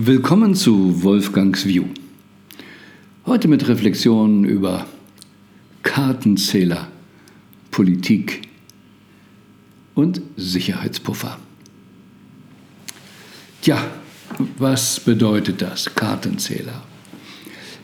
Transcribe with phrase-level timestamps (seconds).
[0.00, 1.86] Willkommen zu Wolfgangs View.
[3.26, 4.86] Heute mit Reflexionen über
[5.82, 6.86] Kartenzähler,
[7.72, 8.42] Politik
[9.96, 11.40] und Sicherheitspuffer.
[13.60, 13.90] Tja,
[14.56, 16.84] was bedeutet das, Kartenzähler?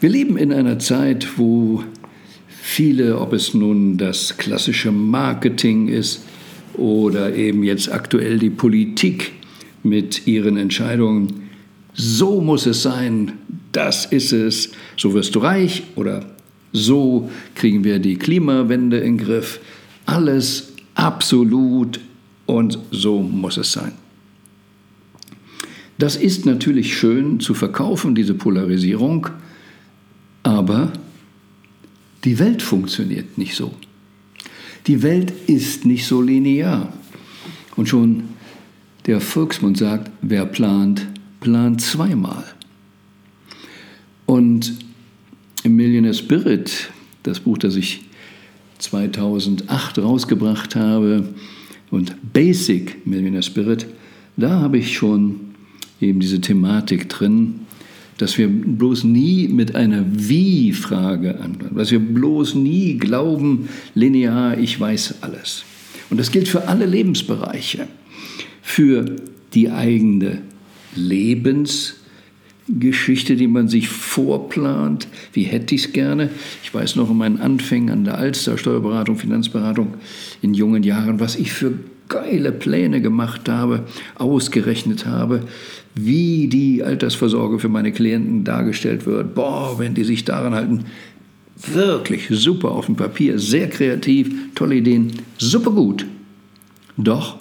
[0.00, 1.84] Wir leben in einer Zeit, wo
[2.48, 6.24] viele, ob es nun das klassische Marketing ist
[6.74, 9.30] oder eben jetzt aktuell die Politik
[9.84, 11.49] mit ihren Entscheidungen,
[12.00, 13.32] so muss es sein,
[13.72, 16.24] das ist es, so wirst du reich oder
[16.72, 19.60] so kriegen wir die Klimawende in den Griff.
[20.06, 22.00] Alles absolut
[22.46, 23.92] und so muss es sein.
[25.98, 29.28] Das ist natürlich schön zu verkaufen, diese Polarisierung,
[30.42, 30.92] aber
[32.24, 33.74] die Welt funktioniert nicht so.
[34.86, 36.92] Die Welt ist nicht so linear.
[37.76, 38.24] Und schon
[39.06, 41.06] der Volksmund sagt, wer plant,
[41.40, 42.44] plant zweimal.
[44.26, 44.74] Und
[45.64, 46.90] im Millionaire Spirit,
[47.22, 48.04] das Buch, das ich
[48.78, 51.28] 2008 rausgebracht habe,
[51.90, 53.86] und Basic Millionaire Spirit,
[54.36, 55.40] da habe ich schon
[56.00, 57.60] eben diese Thematik drin,
[58.18, 64.78] dass wir bloß nie mit einer Wie-Frage antworten, dass wir bloß nie glauben, linear, ich
[64.78, 65.64] weiß alles.
[66.10, 67.88] Und das gilt für alle Lebensbereiche,
[68.62, 69.16] für
[69.54, 70.42] die eigene
[70.94, 75.08] Lebensgeschichte, die man sich vorplant.
[75.32, 76.30] Wie hätte ich es gerne?
[76.62, 79.94] Ich weiß noch in meinen Anfängen an der Alster Steuerberatung, Finanzberatung
[80.42, 81.74] in jungen Jahren, was ich für
[82.08, 83.84] geile Pläne gemacht habe,
[84.16, 85.44] ausgerechnet habe,
[85.94, 89.34] wie die Altersvorsorge für meine Klienten dargestellt wird.
[89.34, 90.84] Boah, wenn die sich daran halten,
[91.72, 96.06] wirklich super auf dem Papier, sehr kreativ, tolle Ideen, super gut.
[96.96, 97.38] Doch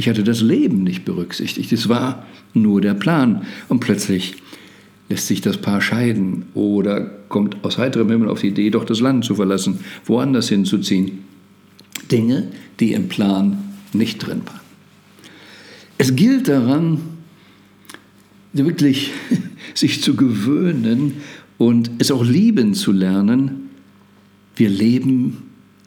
[0.00, 1.70] ich hatte das Leben nicht berücksichtigt.
[1.72, 3.42] Es war nur der Plan.
[3.68, 4.36] Und plötzlich
[5.10, 9.00] lässt sich das Paar scheiden oder kommt aus heiterem Himmel auf die Idee, doch das
[9.00, 11.18] Land zu verlassen, woanders hinzuziehen.
[12.10, 12.48] Dinge,
[12.80, 13.58] die im Plan
[13.92, 14.60] nicht drin waren.
[15.98, 17.00] Es gilt daran,
[18.54, 19.10] wirklich
[19.74, 21.16] sich zu gewöhnen
[21.58, 23.68] und es auch lieben zu lernen.
[24.56, 25.42] Wir leben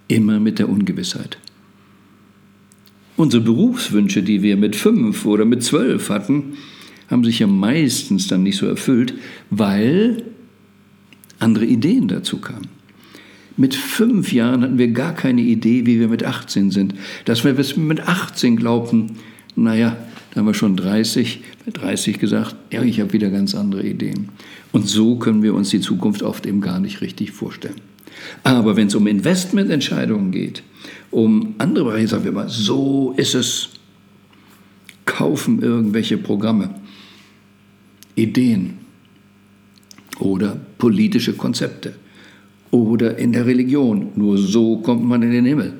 [0.07, 1.39] immer mit der Ungewissheit.
[3.23, 6.57] Unsere Berufswünsche, die wir mit fünf oder mit zwölf hatten,
[7.09, 9.13] haben sich ja meistens dann nicht so erfüllt,
[9.49, 10.23] weil
[11.39, 12.67] andere Ideen dazu kamen.
[13.55, 16.95] Mit fünf Jahren hatten wir gar keine Idee, wie wir mit 18 sind.
[17.23, 19.11] Dass wir bis mit 18 glaubten,
[19.55, 19.95] naja,
[20.31, 24.31] da haben wir schon 30, mit 30 gesagt, ja, ich habe wieder ganz andere Ideen.
[24.73, 27.92] Und so können wir uns die Zukunft oft eben gar nicht richtig vorstellen.
[28.43, 30.63] Aber wenn es um Investmententscheidungen geht,
[31.11, 33.69] um andere Bereiche, sagen wir mal, so ist es,
[35.05, 36.75] kaufen irgendwelche Programme,
[38.15, 38.79] Ideen
[40.19, 41.95] oder politische Konzepte
[42.71, 44.09] oder in der Religion.
[44.15, 45.73] Nur so kommt man in den Himmel.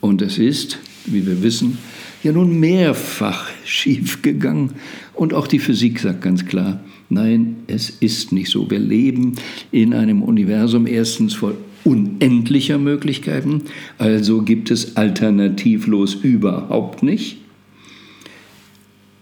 [0.00, 1.78] Und es ist, wie wir wissen,
[2.22, 4.72] ja nun mehrfach schiefgegangen.
[5.12, 8.70] Und auch die Physik sagt ganz klar, nein, es ist nicht so.
[8.70, 9.34] Wir leben
[9.70, 13.62] in einem Universum erstens voll unendlicher Möglichkeiten,
[13.98, 17.38] also gibt es alternativlos überhaupt nicht.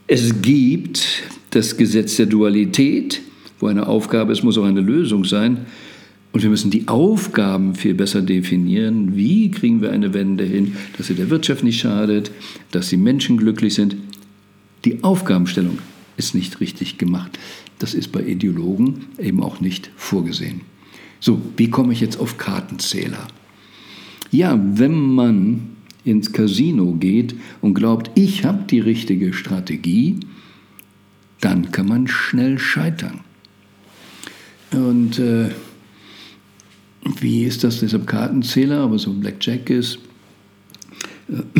[0.06, 3.20] Es gibt das Gesetz der Dualität,
[3.58, 5.66] wo eine Aufgabe ist, muss auch eine Lösung sein.
[6.32, 9.16] Und wir müssen die Aufgaben viel besser definieren.
[9.16, 12.30] Wie kriegen wir eine Wende hin, dass sie der Wirtschaft nicht schadet,
[12.70, 13.96] dass die Menschen glücklich sind?
[14.84, 15.78] Die Aufgabenstellung
[16.16, 17.38] ist nicht richtig gemacht.
[17.78, 20.62] Das ist bei Ideologen eben auch nicht vorgesehen.
[21.20, 23.28] So, wie komme ich jetzt auf Kartenzähler?
[24.30, 30.18] Ja, wenn man ins Casino geht und glaubt, ich habe die richtige Strategie,
[31.40, 33.20] dann kann man schnell scheitern.
[34.72, 35.50] Und äh,
[37.20, 39.98] wie ist das deshalb Kartenzähler, aber so Blackjack ist?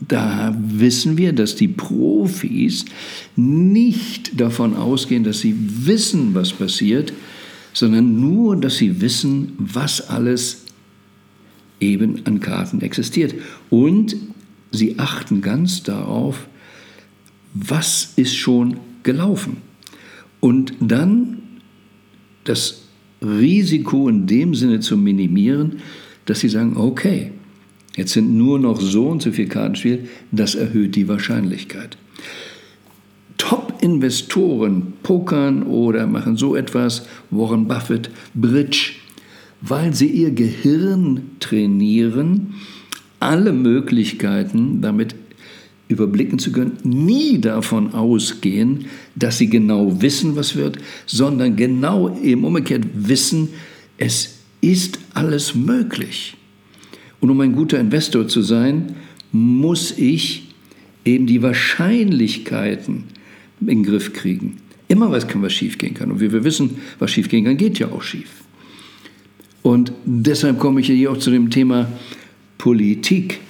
[0.00, 2.84] Da wissen wir, dass die Profis
[3.34, 7.12] nicht davon ausgehen, dass sie wissen, was passiert,
[7.72, 10.64] sondern nur, dass sie wissen, was alles
[11.80, 13.34] eben an Karten existiert.
[13.70, 14.16] Und
[14.70, 16.48] sie achten ganz darauf,
[17.54, 19.58] was ist schon gelaufen.
[20.40, 21.38] Und dann
[22.44, 22.82] das
[23.20, 25.80] Risiko in dem Sinne zu minimieren,
[26.26, 27.32] dass sie sagen, okay,
[27.98, 31.98] jetzt sind nur noch so und so viele Kartenspiel, das erhöht die Wahrscheinlichkeit.
[33.36, 38.92] Top-Investoren pokern oder machen so etwas, Warren Buffett, Bridge,
[39.60, 42.54] weil sie ihr Gehirn trainieren,
[43.20, 45.14] alle Möglichkeiten damit
[45.88, 48.86] überblicken zu können, nie davon ausgehen,
[49.16, 53.48] dass sie genau wissen, was wird, sondern genau im umgekehrt wissen,
[53.96, 56.36] es ist alles möglich.
[57.20, 58.96] Und um ein guter Investor zu sein,
[59.32, 60.48] muss ich
[61.04, 63.04] eben die Wahrscheinlichkeiten
[63.60, 64.58] in den Griff kriegen.
[64.88, 66.10] Immer was kann, was schiefgehen kann.
[66.10, 68.30] Und wie wir wissen, was schiefgehen kann, geht ja auch schief.
[69.62, 71.92] Und deshalb komme ich hier auch zu dem Thema
[72.56, 73.40] Politik.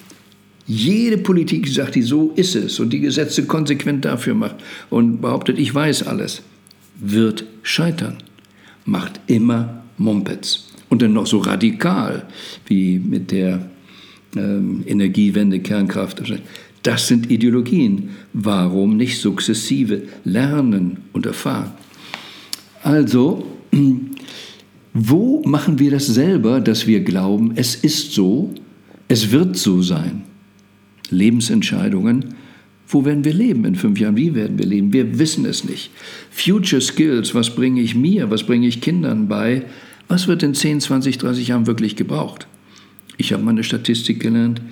[0.67, 4.57] Jede Politik sagt, die so ist es und die Gesetze konsequent dafür macht
[4.91, 6.43] und behauptet, ich weiß alles,
[6.99, 8.19] wird scheitern.
[8.85, 10.68] Macht immer Mumpets.
[10.89, 12.27] Und dann noch so radikal
[12.67, 13.69] wie mit der
[14.37, 16.23] ähm, Energiewende, Kernkraft.
[16.83, 18.11] Das sind Ideologien.
[18.33, 21.73] Warum nicht sukzessive lernen und erfahren?
[22.83, 23.47] Also,
[24.95, 28.55] wo machen wir das selber, dass wir glauben, es ist so,
[29.09, 30.23] es wird so sein?
[31.11, 32.35] Lebensentscheidungen.
[32.91, 34.17] Wo werden wir leben in fünf Jahren?
[34.17, 34.93] Wie werden wir leben?
[34.93, 35.91] Wir wissen es nicht.
[36.31, 39.65] Future Skills, was bringe ich mir, was bringe ich Kindern bei?
[40.09, 42.47] Was wird in 10, 20, 30 Jahren wirklich gebraucht?
[43.19, 44.63] Ich habe mal eine Statistik gelernt,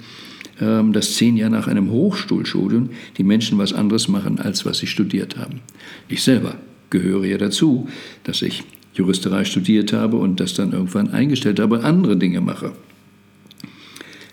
[0.61, 4.87] ähm, dass zehn Jahre nach einem Hochschulstudium die Menschen was anderes machen, als was sie
[4.87, 5.61] studiert haben.
[6.09, 6.57] Ich selber
[6.89, 7.89] gehöre ja dazu,
[8.25, 8.63] dass ich
[8.95, 12.73] Juristerei studiert habe und das dann irgendwann eingestellt habe, andere Dinge mache.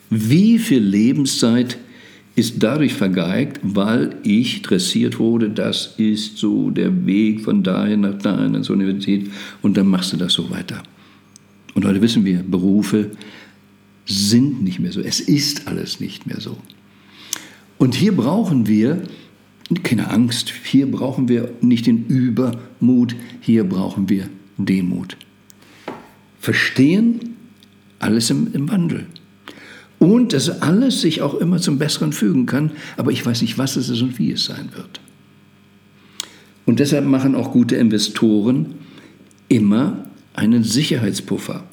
[0.09, 1.77] Wie viel Lebenszeit
[2.35, 8.17] ist dadurch vergeigt, weil ich dressiert wurde, das ist so der Weg von dahin nach
[8.19, 9.29] dahin ins Universität
[9.61, 10.81] und dann machst du das so weiter.
[11.73, 13.11] Und heute wissen wir, Berufe
[14.05, 15.01] sind nicht mehr so.
[15.01, 16.57] Es ist alles nicht mehr so.
[17.77, 19.03] Und hier brauchen wir
[19.81, 25.17] keine Angst, hier brauchen wir nicht den Übermut, hier brauchen wir Demut.
[26.39, 27.35] Verstehen,
[27.99, 29.07] alles im, im Wandel.
[29.99, 33.77] Und dass alles sich auch immer zum Besseren fügen kann, aber ich weiß nicht, was
[33.77, 34.99] es ist und wie es sein wird.
[36.65, 38.75] Und deshalb machen auch gute Investoren
[39.47, 41.63] immer einen Sicherheitspuffer.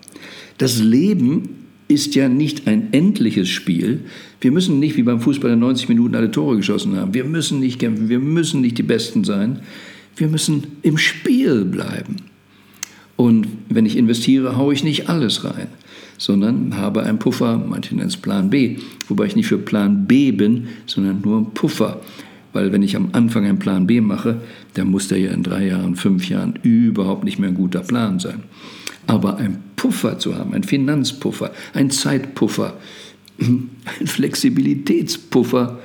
[0.58, 4.00] Das Leben ist ja nicht ein endliches Spiel.
[4.40, 7.14] Wir müssen nicht wie beim Fußball in 90 Minuten alle Tore geschossen haben.
[7.14, 9.60] Wir müssen nicht kämpfen, wir müssen nicht die Besten sein.
[10.16, 12.16] Wir müssen im Spiel bleiben.
[13.16, 15.68] Und wenn ich investiere, haue ich nicht alles rein
[16.20, 18.76] sondern habe einen Puffer, manche nennen es Plan B,
[19.08, 22.02] wobei ich nicht für Plan B bin, sondern nur ein Puffer.
[22.52, 24.40] Weil wenn ich am Anfang einen Plan B mache,
[24.74, 28.18] dann muss der ja in drei Jahren, fünf Jahren überhaupt nicht mehr ein guter Plan
[28.18, 28.42] sein.
[29.06, 32.76] Aber ein Puffer zu haben, ein Finanzpuffer, ein Zeitpuffer,
[33.40, 33.70] ein
[34.06, 35.78] Flexibilitätspuffer,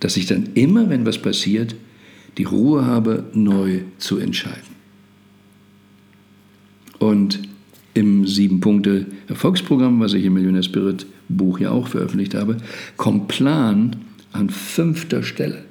[0.00, 1.74] dass ich dann immer, wenn was passiert,
[2.38, 4.78] die Ruhe habe, neu zu entscheiden.
[6.98, 7.40] Und
[7.94, 12.56] im Sieben-Punkte-Erfolgsprogramm, was ich im Millionaire Spirit Buch ja auch veröffentlicht habe,
[12.96, 13.96] kommt Plan
[14.32, 15.64] an fünfter Stelle.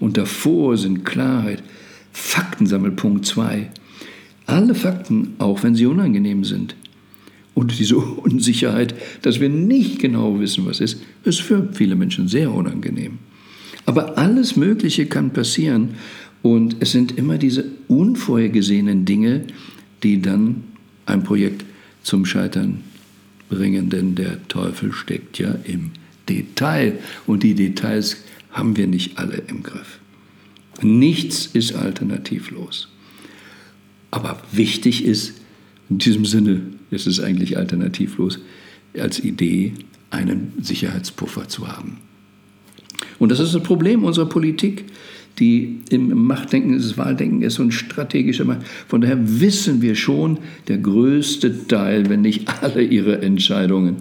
[0.00, 1.62] Und davor sind Klarheit,
[2.12, 3.70] Faktensammelpunkt 2.
[4.46, 6.74] Alle Fakten, auch wenn sie unangenehm sind.
[7.54, 12.52] Und diese Unsicherheit, dass wir nicht genau wissen, was ist, ist für viele Menschen sehr
[12.52, 13.18] unangenehm.
[13.84, 15.94] Aber alles Mögliche kann passieren
[16.42, 19.42] und es sind immer diese unvorhergesehenen Dinge,
[20.02, 20.62] die dann
[21.06, 21.64] ein Projekt
[22.02, 22.82] zum Scheitern
[23.48, 25.90] bringen, denn der Teufel steckt ja im
[26.28, 28.18] Detail und die Details
[28.50, 29.98] haben wir nicht alle im Griff.
[30.82, 32.88] Nichts ist alternativlos.
[34.10, 35.40] Aber wichtig ist,
[35.90, 38.38] in diesem Sinne ist es eigentlich alternativlos,
[38.98, 39.74] als Idee
[40.10, 41.98] einen Sicherheitspuffer zu haben.
[43.18, 44.86] Und das ist das Problem unserer Politik
[45.38, 48.66] die im Machtdenken, das Wahldenken ist ein strategischer Macht.
[48.88, 53.96] Von daher wissen wir schon, der größte Teil, wenn nicht alle ihre Entscheidungen,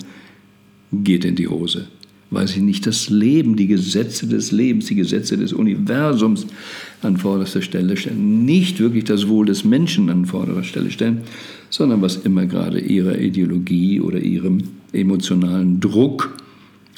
[0.91, 1.87] geht in die Hose.
[2.29, 6.45] Weil sie nicht das Leben, die Gesetze des Lebens, die Gesetze des Universums
[7.01, 8.43] an vorderster Stelle stellen.
[8.43, 11.21] Nicht wirklich das Wohl des Menschen an vorderster Stelle stellen,
[11.69, 16.37] sondern was immer gerade ihrer Ideologie oder ihrem emotionalen Druck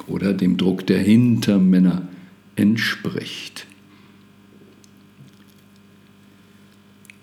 [0.07, 2.07] oder dem Druck der Hintermänner
[2.55, 3.67] entspricht.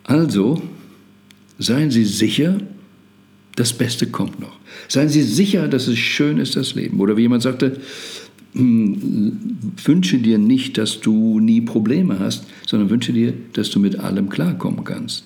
[0.04, 0.62] Also,
[1.58, 2.60] seien Sie sicher,
[3.56, 4.58] das Beste kommt noch.
[4.88, 7.00] Seien Sie sicher, dass es schön ist, das Leben.
[7.00, 7.80] Oder wie jemand sagte,
[8.52, 13.98] hm, wünsche dir nicht, dass du nie Probleme hast, sondern wünsche dir, dass du mit
[13.98, 15.24] allem klarkommen kannst.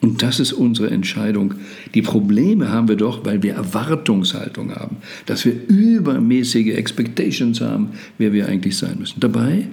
[0.00, 1.54] Und das ist unsere Entscheidung.
[1.94, 8.32] Die Probleme haben wir doch, weil wir Erwartungshaltung haben, dass wir übermäßige Expectations haben, wer
[8.32, 9.20] wir eigentlich sein müssen.
[9.20, 9.68] Dabei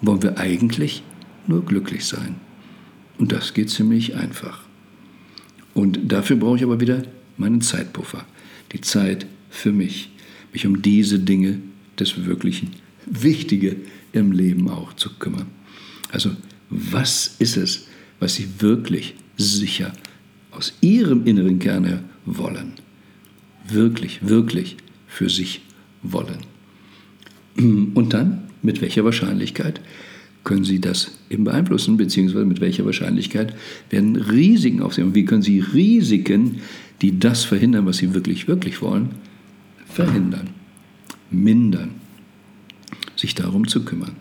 [0.00, 1.02] wollen wir eigentlich
[1.46, 2.36] nur glücklich sein.
[3.18, 4.60] Und das geht ziemlich einfach.
[5.74, 7.02] Und dafür brauche ich aber wieder
[7.38, 8.24] meinen Zeitpuffer.
[8.72, 10.10] Die Zeit für mich,
[10.52, 11.58] mich um diese Dinge
[11.98, 12.72] des wirklichen
[13.06, 13.76] Wichtige
[14.12, 15.46] im Leben auch zu kümmern.
[16.10, 16.30] Also
[16.70, 17.86] was ist es,
[18.18, 19.92] was Sie wirklich sicher
[20.50, 22.72] aus Ihrem inneren Kern wollen?
[23.68, 24.76] Wirklich, wirklich
[25.06, 25.60] für sich
[26.02, 26.38] wollen.
[27.56, 29.80] Und dann, mit welcher Wahrscheinlichkeit
[30.46, 33.52] können Sie das eben beeinflussen, beziehungsweise mit welcher Wahrscheinlichkeit
[33.90, 36.60] werden Risiken auf Sie und wie können Sie Risiken,
[37.02, 39.10] die das verhindern, was Sie wirklich, wirklich wollen,
[39.88, 40.50] verhindern,
[41.32, 41.90] mindern,
[43.16, 44.12] sich darum zu kümmern.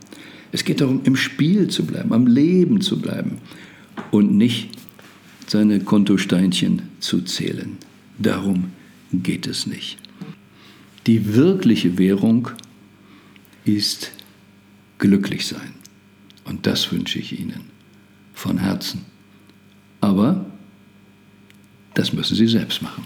[0.51, 3.38] Es geht darum, im Spiel zu bleiben, am Leben zu bleiben
[4.10, 4.70] und nicht
[5.46, 7.77] seine Kontosteinchen zu zählen.
[8.17, 8.72] Darum
[9.13, 9.98] geht es nicht.
[11.05, 12.50] Die wirkliche Währung
[13.63, 14.12] ist
[14.98, 15.85] glücklich sein.
[16.46, 17.70] Und das wünsche ich Ihnen
[18.34, 19.06] von Herzen.
[20.00, 20.46] Aber
[21.94, 23.06] das müssen Sie selbst machen.